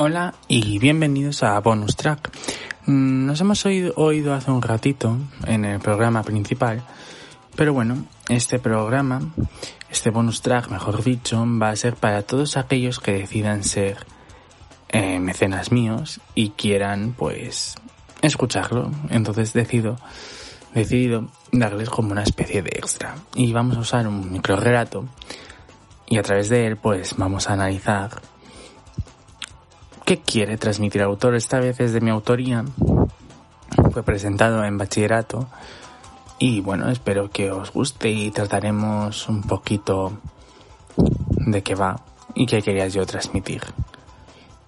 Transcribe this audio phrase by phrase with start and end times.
[0.00, 2.30] Hola y bienvenidos a Bonus Track.
[2.86, 6.84] Mm, Nos hemos oído, oído hace un ratito en el programa principal,
[7.56, 9.20] pero bueno, este programa,
[9.90, 14.06] este bonus track, mejor dicho, va a ser para todos aquellos que decidan ser
[14.90, 17.74] eh, mecenas míos y quieran, pues,
[18.22, 18.92] escucharlo.
[19.10, 19.96] Entonces decido,
[20.74, 23.16] decidido darles como una especie de extra.
[23.34, 25.06] Y vamos a usar un micro relato
[26.06, 28.10] y a través de él, pues, vamos a analizar
[30.08, 31.34] qué quiere transmitir el autor.
[31.34, 32.64] Esta vez es de mi autoría.
[33.92, 35.48] Fue presentado en bachillerato.
[36.38, 40.18] Y bueno, espero que os guste y trataremos un poquito
[40.96, 42.00] de qué va
[42.34, 43.60] y qué quería yo transmitir.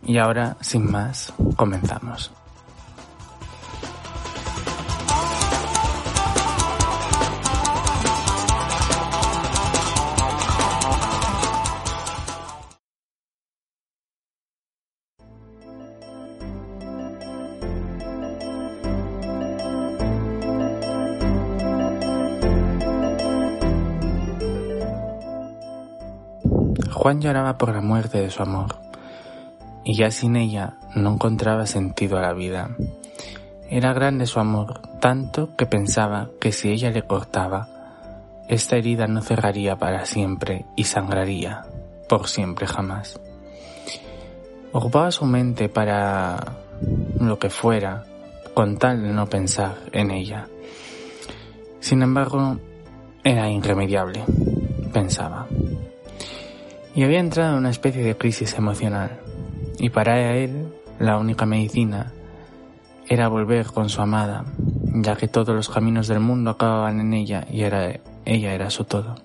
[0.04, 2.30] Y ahora, sin más, comenzamos.
[27.00, 28.76] Juan lloraba por la muerte de su amor,
[29.84, 32.76] y ya sin ella no encontraba sentido a la vida.
[33.70, 37.68] Era grande su amor, tanto que pensaba que si ella le cortaba,
[38.48, 41.62] esta herida no cerraría para siempre y sangraría
[42.06, 43.18] por siempre jamás.
[44.70, 46.36] Ocupaba su mente para
[47.18, 48.04] lo que fuera,
[48.52, 50.48] con tal de no pensar en ella.
[51.78, 52.58] Sin embargo,
[53.24, 54.22] era irremediable,
[54.92, 55.46] pensaba
[56.94, 59.20] y había entrado en una especie de crisis emocional.
[59.78, 62.12] Y para él, la única medicina
[63.08, 64.44] era volver con su amada,
[64.94, 69.16] ya que todos los caminos del mundo acababan en ella y ella era su todo.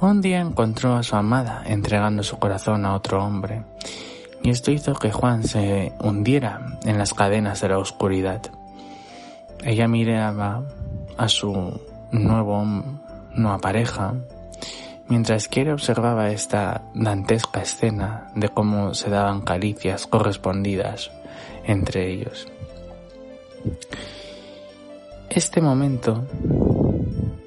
[0.00, 3.64] Un día encontró a su amada entregando su corazón a otro hombre,
[4.42, 8.40] y esto hizo que Juan se hundiera en las cadenas de la oscuridad.
[9.62, 10.64] Ella miraba
[11.18, 11.78] a su
[12.12, 12.64] nuevo
[13.34, 14.14] nueva pareja
[15.10, 21.10] mientras Kiera observaba esta dantesca escena de cómo se daban caricias correspondidas
[21.64, 22.46] entre ellos.
[25.28, 26.24] Este momento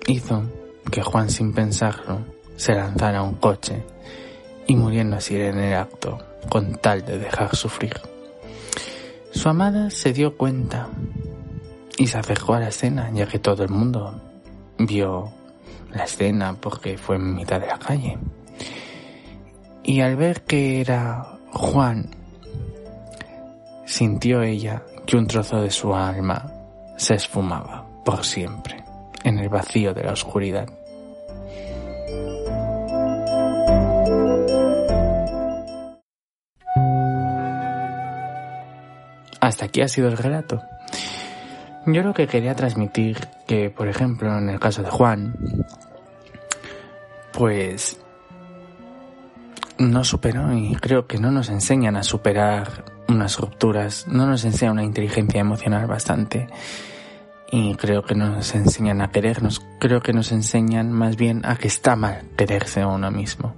[0.08, 0.44] hizo
[0.92, 2.20] que Juan sin pensarlo
[2.58, 3.82] se lanzara a un coche
[4.68, 6.20] y muriendo así en el acto
[6.50, 7.94] con tal de dejar sufrir.
[9.32, 10.90] Su amada se dio cuenta
[11.98, 14.22] y se acercó a la escena ya que todo el mundo
[14.78, 15.32] vio
[15.94, 18.18] la escena porque fue en mitad de la calle.
[19.84, 22.10] Y al ver que era Juan,
[23.86, 26.52] sintió ella que un trozo de su alma
[26.98, 28.84] se esfumaba por siempre
[29.24, 30.68] en el vacío de la oscuridad.
[39.40, 40.62] Hasta aquí ha sido el relato.
[41.86, 45.36] Yo lo que quería transmitir que, por ejemplo, en el caso de Juan,
[47.34, 48.00] pues
[49.78, 54.74] no superó y creo que no nos enseñan a superar unas rupturas, no nos enseñan
[54.74, 56.48] una inteligencia emocional bastante
[57.52, 61.58] y creo que no nos enseñan a querernos, creo que nos enseñan más bien a
[61.58, 63.54] que está mal quererse a uno mismo.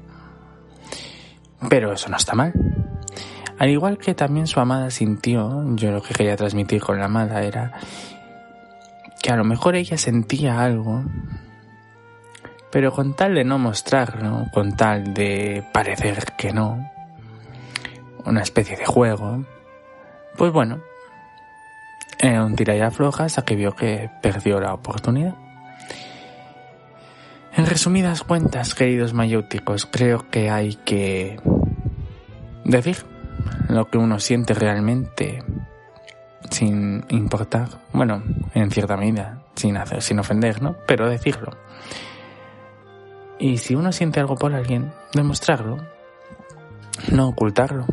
[1.69, 2.53] Pero eso no está mal.
[3.57, 7.41] Al igual que también su amada sintió, yo lo que quería transmitir con la amada
[7.43, 7.73] era
[9.25, 11.03] que a lo mejor ella sentía algo
[12.69, 16.91] pero con tal de no mostrarlo, con tal de parecer que no,
[18.23, 19.43] una especie de juego,
[20.37, 20.79] pues bueno,
[22.19, 25.33] en un tira y afloja hasta que vio que perdió la oportunidad.
[27.55, 31.39] En resumidas cuentas, queridos mayéuticos, creo que hay que
[32.63, 32.97] decir
[33.69, 35.43] lo que uno siente realmente
[36.49, 40.75] sin importar, bueno, en cierta medida, sin hacer, sin ofender, ¿no?
[40.87, 41.57] Pero decirlo.
[43.39, 45.77] Y si uno siente algo por alguien, demostrarlo,
[47.11, 47.85] no ocultarlo.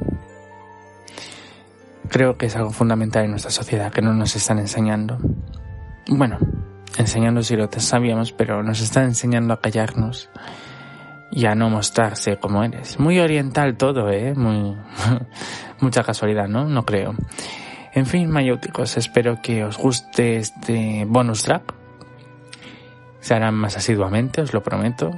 [2.08, 5.19] Creo que es algo fundamental en nuestra sociedad que no nos están enseñando.
[6.08, 6.38] Bueno,
[6.98, 10.28] enseñando si lo sabíamos, pero nos están enseñando a callarnos
[11.31, 13.00] y a no mostrarse como eres.
[13.00, 14.34] Muy oriental todo, ¿eh?
[14.34, 14.76] Muy,
[15.81, 16.66] mucha casualidad, ¿no?
[16.66, 17.14] No creo.
[17.94, 21.74] En fin, mayóticos, espero que os guste este bonus track.
[23.20, 25.12] Se harán más asiduamente, os lo prometo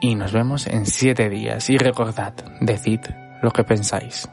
[0.00, 1.70] y nos vemos en siete días.
[1.70, 3.00] Y recordad, decid
[3.42, 4.28] lo que pensáis.